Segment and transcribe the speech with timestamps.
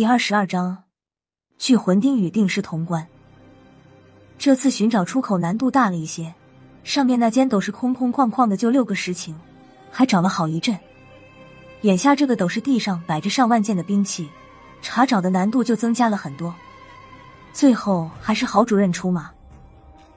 [0.00, 0.84] 第二十二章，
[1.58, 3.06] 聚魂钉与定尸潼关。
[4.38, 6.34] 这次寻找出口难度大了一些，
[6.84, 9.38] 上面那间斗室空空旷旷的，就六个实情，
[9.90, 10.74] 还找了好一阵。
[11.82, 14.26] 眼下这个斗室地上摆着上万件的兵器，
[14.80, 16.54] 查找的难度就增加了很多。
[17.52, 19.30] 最后还是郝主任出马，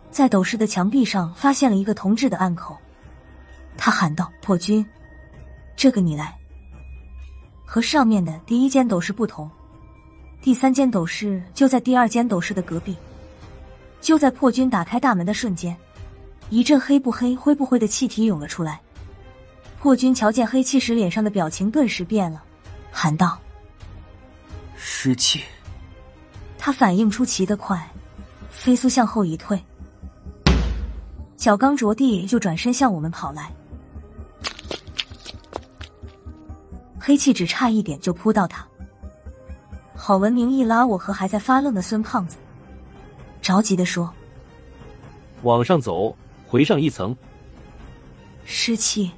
[0.09, 2.77] 在斗室的墙壁上发现了一个铜制的暗口，
[3.75, 4.85] 他喊道：“破军，
[5.75, 6.33] 这个你来。”
[7.67, 9.51] 和上面的第一间斗室不同。
[10.43, 12.97] 第三间斗室就在第二间斗室的隔壁。
[14.01, 15.75] 就在破军打开大门的瞬间，
[16.49, 18.81] 一阵黑不黑、灰不灰的气体涌了出来。
[19.79, 22.43] 破军瞧见黑气时，脸上的表情顿时变了，
[22.91, 23.39] 喊道
[24.75, 25.41] ：“湿气！”
[26.59, 27.89] 他反应出奇的快，
[28.51, 29.57] 飞速向后一退，
[31.37, 33.49] 脚刚着地就转身向我们跑来。
[36.99, 38.67] 黑气只差一点就扑到他。
[40.05, 42.35] 郝文明一拉我和还在发愣的孙胖子，
[43.41, 44.13] 着急的说
[45.43, 46.13] ：“往上走，
[46.45, 47.15] 回上一层。”
[48.43, 49.09] 湿气，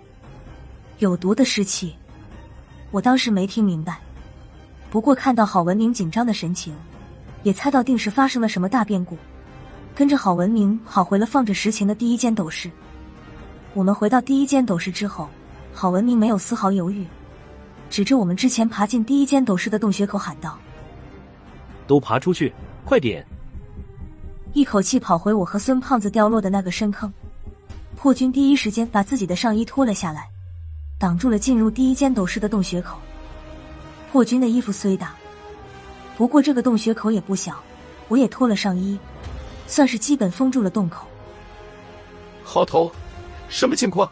[0.99, 1.95] 有毒的湿气。
[2.91, 3.99] 我当时没听明白，
[4.91, 6.75] 不过看到郝文明紧张的神情，
[7.41, 9.17] 也猜到定是发生了什么大变故。
[9.95, 12.69] 跟着郝文明跑回了放着实情的第一间斗室。
[13.73, 15.27] 我们回到第一间斗室之后，
[15.73, 17.07] 郝文明没有丝毫犹豫，
[17.89, 20.55] 指着我们之前爬进第一间斗室的洞穴口喊道。
[21.87, 23.25] 都爬出去，快点！
[24.53, 27.11] 一口气跑回我和孙胖子掉落的那个深坑。
[27.95, 30.29] 破军第一时间把自己的上衣脱了下来，
[30.99, 32.97] 挡住了进入第一间斗室的洞穴口。
[34.11, 35.15] 破军的衣服虽大，
[36.17, 37.61] 不过这个洞穴口也不小，
[38.07, 38.97] 我也脱了上衣，
[39.67, 41.05] 算是基本封住了洞口。
[42.43, 42.91] 好头，
[43.49, 44.09] 什么情况？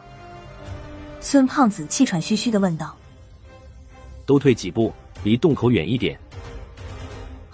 [1.21, 2.95] 孙胖子气喘吁吁的问道。
[4.25, 4.91] 都退几步，
[5.23, 6.19] 离洞口远一点。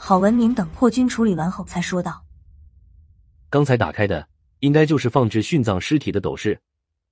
[0.10, 2.20] 郝文明等破军处理完后，才说道
[3.48, 4.28] ：“刚才打开的
[4.62, 6.60] 应该就是放置殉葬尸体的斗室，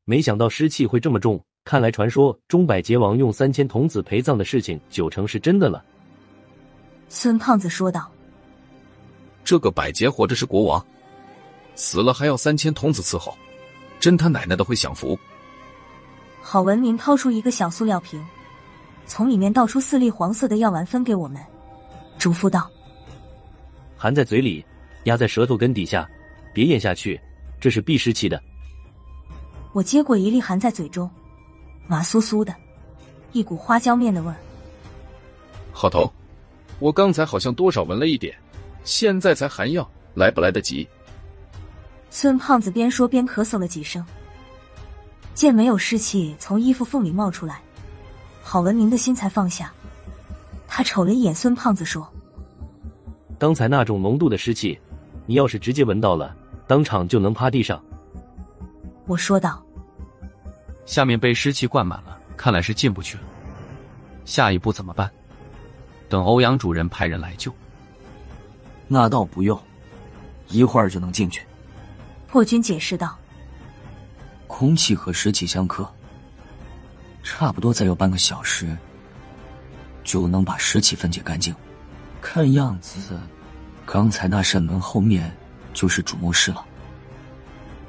[0.03, 1.39] 没想到尸气会这么重。
[1.63, 5.85] 看来传说中百劫王用三千童子陪葬的事情，九成是真的了。”
[7.07, 8.11] 孙胖子说道
[9.45, 10.83] ：“这个百劫活着是国王，
[11.75, 13.37] 死了还要三千童子伺候，
[13.99, 15.15] 真他奶奶的会享福。”
[16.41, 18.19] 郝文明掏出一个小塑料瓶，
[19.05, 21.39] 从里面倒出四粒黄色的药丸，分给我们，
[22.17, 22.67] 嘱咐道。
[23.97, 24.63] 含在嘴里，
[25.05, 26.07] 压在舌头根底下，
[26.53, 27.19] 别咽下去，
[27.59, 28.39] 这是避湿气的。
[29.73, 31.09] 我接过一粒，含在嘴中，
[31.87, 32.53] 麻酥酥的，
[33.31, 34.35] 一股花椒面的味儿。
[35.71, 36.11] 好头，
[36.79, 38.35] 我刚才好像多少闻了一点，
[38.83, 40.87] 现在才含药，来不来得及？
[42.11, 44.05] 孙胖子边说边咳嗽了几声，
[45.33, 47.61] 见没有湿气从衣服缝里冒出来，
[48.43, 49.73] 郝文明的心才放下。
[50.67, 52.07] 他瞅了一眼孙胖子，说。
[53.39, 54.79] 刚才那种浓度的湿气，
[55.25, 57.79] 你要是直接闻到了，当场就能趴地上。
[59.05, 59.63] 我说道
[60.87, 63.23] ：“下面被湿气灌满了，看来是进不去了。
[64.25, 65.09] 下一步怎么办？
[66.09, 67.53] 等欧阳主任派人来救。”
[68.89, 69.59] 那倒不用，
[70.47, 71.43] 一会儿就能进去。
[72.27, 73.15] 破军解释道
[74.47, 75.87] ：“空气和湿气相克，
[77.21, 78.75] 差不多再有半个小时，
[80.03, 81.53] 就能把湿气分解干净。”
[82.29, 83.17] 看样子，
[83.85, 85.33] 刚才那扇门后面
[85.73, 86.63] 就是主墓室了。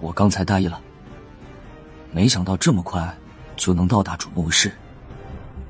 [0.00, 0.80] 我刚才大意了，
[2.12, 3.12] 没想到这么快
[3.56, 4.72] 就能到达主墓室。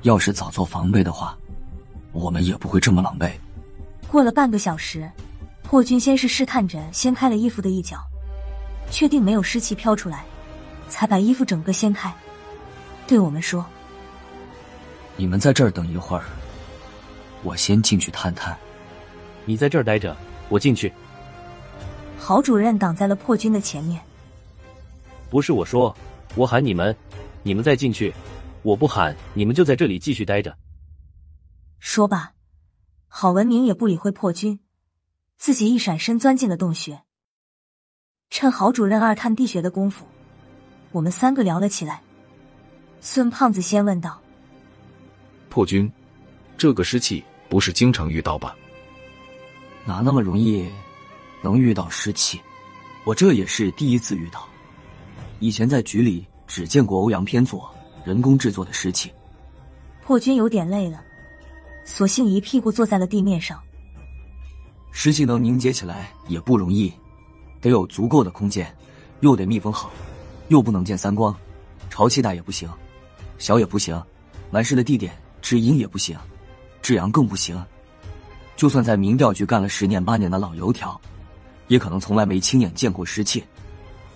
[0.03, 1.35] 要是早做防备的话，
[2.11, 3.31] 我们也不会这么狼狈。
[4.07, 5.09] 过了半个小时，
[5.67, 7.97] 霍军先是试探着掀开了衣服的一角，
[8.91, 10.23] 确定没有湿气飘出来，
[10.87, 12.13] 才把衣服整个掀开，
[13.07, 13.65] 对我们说
[15.17, 16.23] ：“你们在这儿等一会儿。”
[17.43, 18.57] 我先进去探探，
[19.45, 20.15] 你在这儿待着，
[20.49, 20.91] 我进去。
[22.19, 24.01] 郝主任挡在了破军的前面。
[25.29, 25.95] 不是我说，
[26.35, 26.95] 我喊你们，
[27.43, 28.13] 你们再进去。
[28.61, 30.57] 我不喊，你们就在这里继续待着。
[31.79, 32.33] 说罢，
[33.07, 34.59] 郝文明也不理会破军，
[35.37, 37.03] 自己一闪身钻进了洞穴。
[38.29, 40.05] 趁郝主任二探地穴的功夫，
[40.91, 42.01] 我们三个聊了起来。
[42.99, 44.19] 孙胖子先问道
[45.47, 45.89] ：“破军，
[46.57, 48.55] 这个湿气？”不是经常遇到吧？
[49.85, 50.69] 哪那么容易
[51.41, 52.39] 能遇到湿气？
[53.05, 54.47] 我这也是第一次遇到。
[55.39, 57.73] 以前在局里只见过欧阳偏左
[58.05, 59.11] 人工制作的湿气。
[60.03, 61.01] 破军有点累了，
[61.85, 63.59] 索性一屁股坐在了地面上。
[64.91, 66.91] 湿气能凝结起来也不容易，
[67.61, 68.75] 得有足够的空间，
[69.21, 69.91] 又得密封好，
[70.49, 71.35] 又不能见三光，
[71.89, 72.69] 潮气大也不行，
[73.37, 73.99] 小也不行，
[74.51, 76.17] 完事的地点至阴也不行。
[76.81, 77.63] 至阳更不行，
[78.55, 80.99] 就算在民调局干了十年八年的老油条，
[81.67, 83.43] 也可能从来没亲眼见过失窃。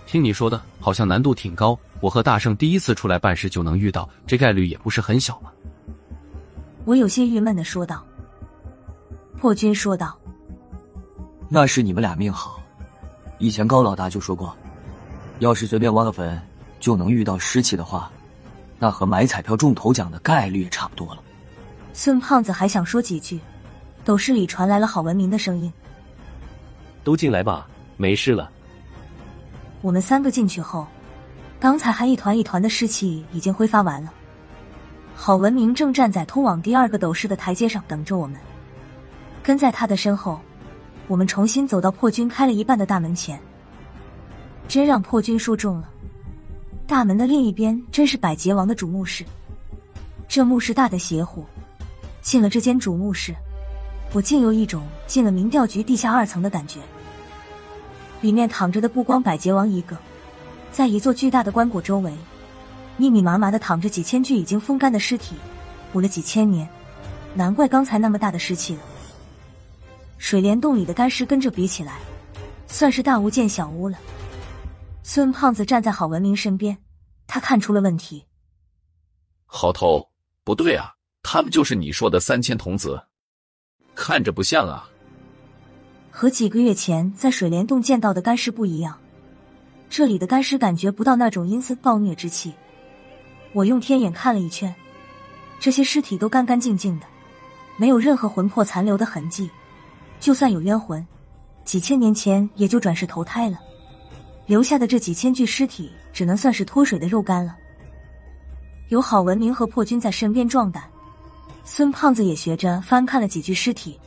[0.06, 1.78] 听你说的，好像难度挺高。
[2.00, 5.50] 我和大圣第一次出来办事就能遇到，这概率也不是很小嘛。
[6.84, 8.04] 我有些郁闷的说道。
[9.38, 10.16] 破军说道
[11.48, 12.60] ：“那是你们俩命好。
[13.38, 14.54] 以前高老大就说过，
[15.38, 16.40] 要是随便挖个坟
[16.80, 18.10] 就能遇到尸气的话，
[18.78, 21.22] 那和买彩票中头奖的概率也差不多了。”
[21.96, 23.38] 孙胖子还想说几句，
[24.04, 25.72] 斗室里传来了郝文明的声音
[27.04, 28.50] ：“都进来吧，没事了。”
[29.80, 30.88] 我们三个进去后，
[31.60, 34.12] 刚才还一团一团的尸气已经挥发完了。
[35.14, 38.36] 郝文明正站在通往第二个斗室的台阶上等着我们。
[39.40, 40.40] 跟在他的身后，
[41.06, 43.40] 我们重新走到破军开了一半的大门前。
[44.66, 45.88] 真让破军说中了，
[46.88, 49.24] 大门的另一边真是百劫王的主墓室。
[50.26, 51.46] 这墓室大的邪乎，
[52.24, 53.36] 进了这间主墓室，
[54.14, 56.80] 我竟有一种进了民调局地下二层的感觉。
[58.22, 59.94] 里面躺着的不光百劫王一个，
[60.72, 62.10] 在一座巨大的棺椁周围，
[62.96, 65.36] 密密麻麻的躺着几千具已经风干的尸体，
[65.92, 66.66] 捂了几千年，
[67.34, 68.80] 难怪刚才那么大的湿气了。
[70.16, 71.98] 水帘洞里的干尸跟这比起来，
[72.66, 73.98] 算是大巫见小巫了。
[75.02, 76.78] 孙胖子站在郝文明身边，
[77.26, 78.24] 他看出了问题。
[79.44, 80.08] 郝头，
[80.42, 80.93] 不对啊，
[81.24, 83.02] 他们就是你说的三千童子，
[83.94, 84.88] 看着不像啊。
[86.10, 88.96] 和几个月前在水帘洞见到的干尸不一样，
[89.88, 92.52] 这里的干尸感觉不到那种阴森暴虐之气。
[93.52, 94.72] 我用天眼看了一圈，
[95.58, 97.06] 这些尸体都干干净净的，
[97.78, 99.50] 没有任何魂魄残留的痕迹。
[100.20, 101.04] 就算有冤魂，
[101.64, 103.58] 几千年前也就转世投胎了，
[104.46, 107.56] 留下的这几千具尸体只能算是脱水的肉干了。
[108.90, 110.84] 有郝文明和破军在身边壮胆，
[111.64, 113.98] 孙胖子也学着翻看了几具尸体，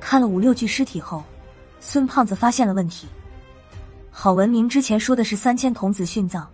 [0.00, 1.22] 看了五六具尸体后。
[1.80, 3.06] 孙胖子发现了问题，
[4.10, 6.48] 郝文明之前说的是三千童子殉葬，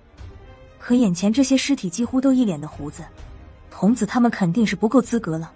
[0.76, 3.04] 可眼前这些尸体几乎都一脸的胡子，
[3.70, 5.52] 童子他们肯定是不够资格了，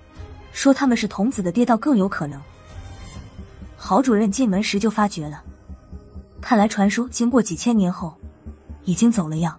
[0.52, 2.40] 说他们是童子的爹倒更有可能。
[3.76, 5.42] 郝主任进门时就发觉了，
[6.40, 8.14] 看来传说经过几千年后，
[8.84, 9.58] 已经走了样。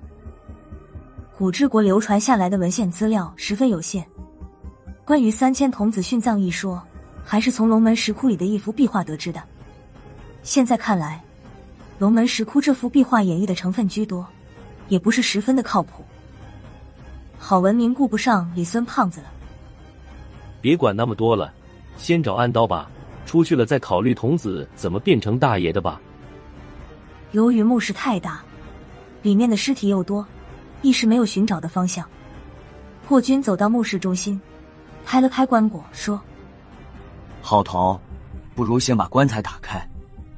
[1.38, 4.08] 古之国流传下来的文献资料十分有限，
[5.06, 6.82] 关于三千童子殉葬一说，
[7.24, 9.40] 还是从龙门石窟里的一幅壁画得知的。
[10.42, 11.24] 现在看来，
[12.00, 14.26] 龙门石窟这幅壁画演绎的成分居多，
[14.88, 16.04] 也不是十分的靠谱。
[17.38, 19.28] 郝文明顾不上李孙胖子了，
[20.60, 21.54] 别管那么多了，
[21.98, 22.90] 先找暗刀吧。
[23.28, 26.02] 出去了再考虑童子怎么变成大爷的吧。
[27.32, 28.44] 由于墓室太大，
[29.22, 30.26] 里面的尸体又多，
[30.82, 32.08] 一时没有寻找的方向。
[33.08, 34.40] 破军走到墓室中心，
[35.06, 36.20] 拍了拍棺椁，说
[37.42, 38.00] ：“郝头，
[38.56, 39.88] 不如先把棺材打开。”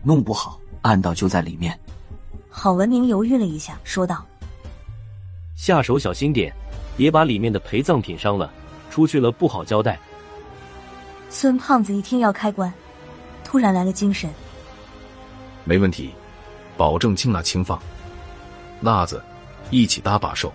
[0.03, 1.77] 弄不好，暗道就在里面。
[2.49, 4.25] 郝文明犹豫了一下，说道
[5.55, 6.53] ：“下手小心点，
[6.95, 8.51] 别把里面的陪葬品伤了，
[8.89, 9.97] 出去了不好交代。”
[11.29, 12.71] 孙胖子一听要开棺，
[13.43, 14.29] 突然来了精神。
[15.65, 16.11] 没问题，
[16.77, 17.77] 保证轻拿轻放。
[18.81, 19.21] 辣子，
[19.71, 20.53] 一起搭把手。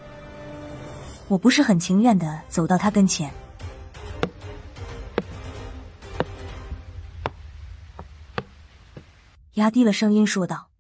[1.29, 3.31] 我不是很情愿的走到他跟前。
[9.55, 10.71] 压低了声音说道：“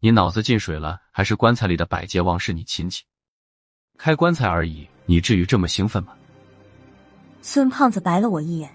[0.00, 3.04] 你脑子进水了，还是棺材里的百劫王是你亲戚？
[3.98, 6.14] 开棺材而已，你至于这么兴奋吗？”
[7.42, 8.74] 孙胖子白了我一眼，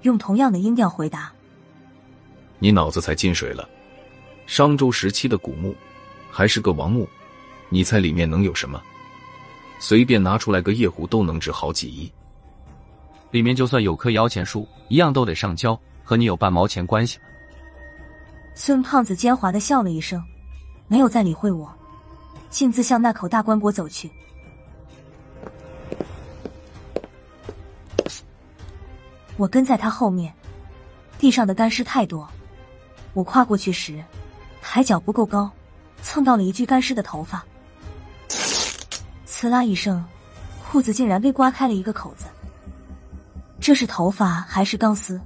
[0.00, 1.30] 用同样的音调回答
[2.58, 3.68] ：“你脑子才进水了。
[4.46, 5.76] 商周时期的古墓，
[6.30, 7.06] 还是个王墓，
[7.68, 8.82] 你猜里面能有什么？
[9.78, 12.10] 随便拿出来个夜壶都能值好几亿。
[13.30, 17.24] 里面就算有棵摇钱树，一样都得上交，和你有半毛钱关系吗？”
[18.54, 20.22] 孙胖子奸猾的笑了一声，
[20.86, 21.72] 没有再理会我，
[22.50, 24.10] 径自向那口大棺椁走去。
[29.36, 30.32] 我跟在他后面，
[31.18, 32.28] 地上的干尸太多，
[33.14, 34.04] 我跨过去时，
[34.60, 35.50] 抬脚不够高，
[36.02, 37.42] 蹭到了一具干尸的头发，
[39.26, 40.04] 呲啦一声，
[40.62, 42.26] 裤子竟然被刮开了一个口子。
[43.58, 45.20] 这是头发还是钢丝？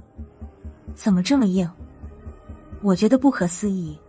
[0.95, 1.69] 怎么这么硬？
[2.81, 3.99] 我觉得不可思议，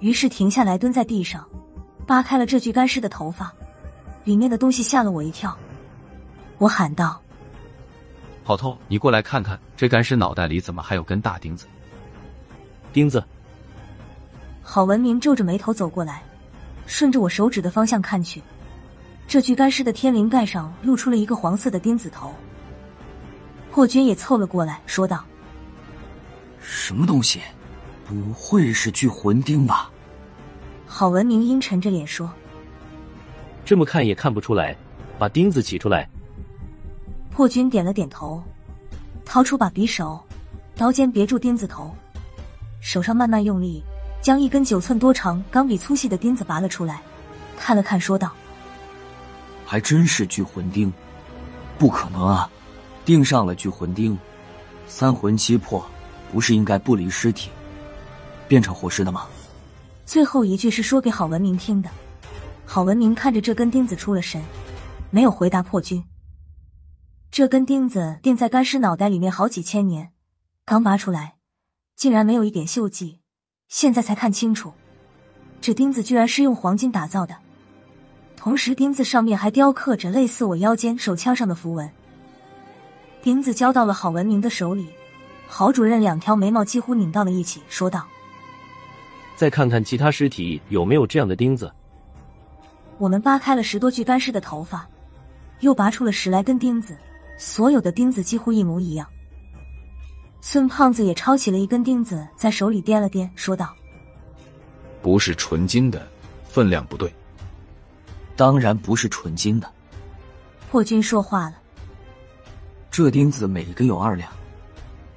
[0.00, 1.48] 于是停下来，蹲在地上，
[2.06, 3.52] 扒开了这具干尸的头发，
[4.24, 5.56] 里面的东西吓了我一跳。
[6.58, 7.20] 我喊道
[8.44, 11.66] ：“郝头，你过来看看，这干尸脑袋里怎么还有根大钉子？”
[12.92, 13.24] 钉子。
[14.62, 16.22] 郝文明皱着眉头走过来，
[16.86, 18.42] 顺着我手指的方向看去，
[19.26, 22.32] 这具干尸的天灵盖上露出了一个黄色的钉子头。
[23.70, 25.24] 霍军也凑了过来，说道
[26.60, 27.40] ：“什么东西？
[28.12, 29.90] 不会是聚魂钉吧？
[30.86, 32.30] 郝文明阴沉着脸说。
[33.64, 34.76] 这么看也看不出来，
[35.18, 36.06] 把钉子取出来。
[37.30, 38.42] 破军点了点头，
[39.24, 40.22] 掏出把匕首，
[40.76, 41.90] 刀尖别住钉子头，
[42.82, 43.82] 手上慢慢用力，
[44.20, 47.00] 将一根九寸多长、钢笔粗细的钉子拔了出来，
[47.56, 48.30] 看了看，说道
[49.64, 50.92] ：“还真是聚魂钉，
[51.78, 52.50] 不可能啊！
[53.06, 54.18] 钉上了聚魂钉，
[54.86, 55.82] 三魂七魄
[56.30, 57.48] 不是应该不离尸体，
[58.52, 59.26] 变成活尸的吗？”
[60.04, 61.88] 最后一句是说给郝文明听的。
[62.66, 64.42] 郝文明看着这根钉子出了神，
[65.10, 66.04] 没有回答破军。
[67.30, 70.12] 这根钉子钉在干尸脑袋里面好几千年，
[70.66, 71.36] 刚拔出来，
[71.96, 73.20] 竟然没有一点锈迹。
[73.68, 74.74] 现在才看清楚，
[75.62, 77.34] 这钉子居然是用黄金打造的，
[78.36, 81.90] 同时钉子上面还雕刻着类似我腰间手枪上的符文。
[83.22, 84.90] 钉子交到了郝文明的手里，
[85.48, 88.06] 郝主任两条眉毛几乎拧到了一起，说道
[89.36, 91.72] ：“再看看其他尸体有没有这样的钉子。”
[92.98, 94.88] 我们扒开了十多具干尸的头发，
[95.60, 96.96] 又拔出了十来根钉子。
[97.38, 99.08] 所有的钉子几乎一模一样。
[100.40, 103.74] 孙胖子也抄起了一根钉子，在手里掂了掂，说道
[105.02, 106.06] ：“不是纯金的，
[106.44, 107.12] 分量不对。”
[108.36, 109.68] 当然不是纯金的。
[110.70, 111.54] 破军说话了
[112.90, 114.30] ：“这钉子每一根有二两，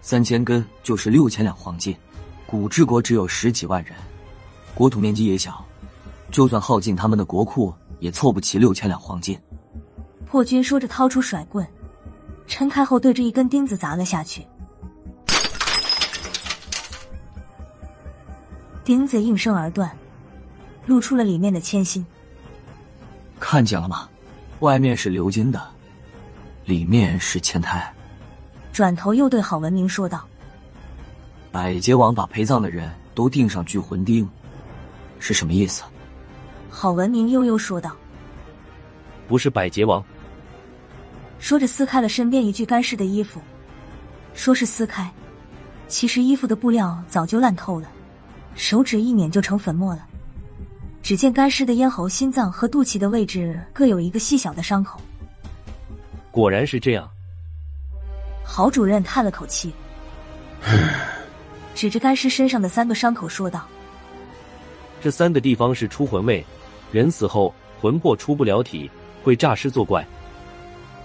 [0.02, 1.96] 三千根就是六千两黄金。
[2.46, 3.94] 古治国只有十几万人，
[4.74, 5.66] 国土面积也小，
[6.32, 9.40] 就算耗尽他们的国库，也凑不齐六千两黄金。”
[10.26, 11.66] 破军说着，掏出甩棍。
[12.48, 14.46] 撑开后，对着一根钉子砸了下去，
[18.84, 19.92] 钉子应声而断，
[20.86, 22.06] 露出了里面的铅芯。
[23.40, 24.08] 看见了吗？
[24.60, 25.60] 外面是鎏金的，
[26.66, 27.92] 里面是铅胎。
[28.72, 30.24] 转头又对郝文明说道
[31.56, 34.28] ：“百劫王把陪葬的人都钉上聚魂钉，
[35.20, 35.84] 是什么意思？”
[36.70, 37.96] 郝文明悠悠说道
[39.26, 40.04] ：“不是百劫王。”
[41.40, 43.40] 说着，撕开了身边一具干尸的衣服。
[44.34, 45.10] 说是撕开，
[45.88, 47.88] 其实衣服的布料早就烂透了，
[48.56, 50.06] 手指一捻就成粉末了。
[51.02, 55.00] 只见干尸的咽喉、心脏和肚脐的位置各有一个细小的伤口。
[56.32, 57.10] 果然是这样。
[58.44, 59.74] 郝主任叹了口气，
[61.76, 63.68] 指着干尸身上的三个伤口说道
[65.04, 66.44] ：“这三个地方是出魂位，
[66.92, 68.90] 人死后魂魄出不了体，
[69.22, 70.04] 会诈尸作怪。”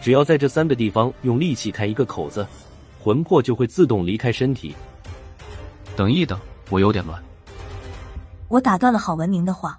[0.00, 2.46] 只要在这三个地方用力气开一个口子，
[2.98, 4.74] 魂魄就会自动离开身体。
[5.96, 7.22] 等一等，我有点乱。
[8.48, 9.78] 我打断了郝文明的话。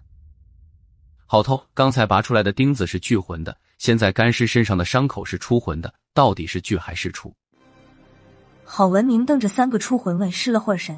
[1.25, 7.33] 郝头，刚才拔出来的钉子是聚魂的，现在干尸身上的伤口是出魂的，到底是聚还是出？
[8.74, 10.98] 郝文明瞪着三个出魂位，失了会儿神，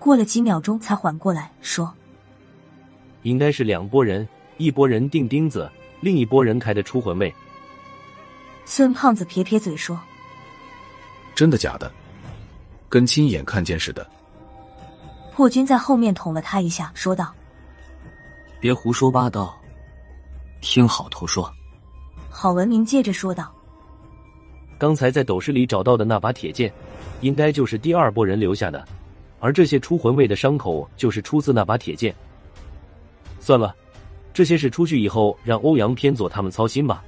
[0.00, 1.94] 过了几秒钟才缓过来，说
[3.22, 5.70] ：“应该是两拨人，一拨人钉钉子，
[6.00, 7.32] 另一拨人开的出魂位。”
[8.66, 9.96] 孙胖子撇撇嘴说
[11.36, 11.88] ：“真的假的？
[12.88, 14.04] 跟亲眼看见似的。”
[15.32, 17.32] 破军在后面捅了他一下，说道
[18.58, 19.56] ：“别胡说八道，
[20.60, 21.48] 听好头说。”
[22.28, 23.54] 郝文明接着说道
[24.82, 26.68] ：“刚才在斗室里找到的那把铁剑，
[27.20, 28.84] 应该就是第二波人留下的，
[29.38, 32.12] 而这些出魂位的伤口就是出自那把铁剑。
[33.38, 33.72] 算了，
[34.34, 37.00] 这些事出去以后，让欧阳偏左他们操心吧。”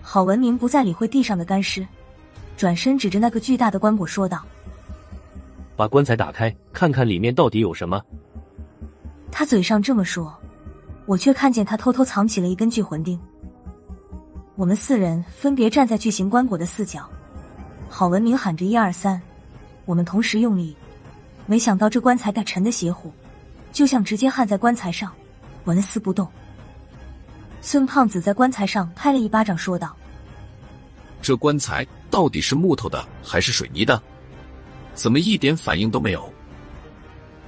[0.00, 1.84] 郝文明不再理会地上的干尸，
[2.56, 4.40] 转身指着那个巨大的棺椁说道
[5.74, 8.00] ：“把棺材打开，看看里面到底有什么。”
[9.28, 10.32] 他嘴上这么说，
[11.04, 13.18] 我却看见他偷偷藏起了一根聚魂钉。
[14.56, 17.10] 我们四人分别站在巨型棺椁的四角，
[17.90, 19.20] 郝文明喊着“一二三”，
[19.84, 20.76] 我们同时用力，
[21.46, 23.12] 没想到这棺材盖沉的邪乎，
[23.72, 25.12] 就像直接焊在棺材上，
[25.64, 26.28] 纹丝不动。
[27.60, 29.96] 孙胖子在棺材上拍了一巴掌，说道
[31.20, 34.00] ：“这棺材到底是木头的还是水泥的？
[34.94, 36.32] 怎么一点反应都没有？”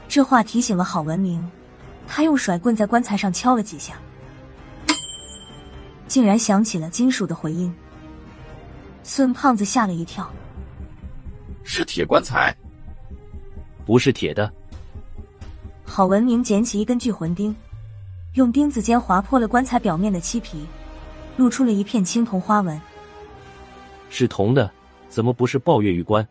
[0.08, 1.48] 这话提醒了郝文明，
[2.08, 3.94] 他用甩棍在棺材上敲了几下，
[6.16, 7.70] 竟然响起了金属的回音。
[9.02, 10.26] 孙胖子吓了一跳
[11.62, 12.56] ：“是铁棺材？
[13.84, 14.50] 不是铁的。”
[15.84, 17.54] 郝文明捡起一根聚魂钉。
[18.32, 20.64] 用钉子尖划破了棺材表面的漆皮，
[21.36, 22.80] 露出了一片青铜花纹。
[24.08, 24.72] 是铜的，
[25.10, 26.26] 怎么不是抱月玉棺？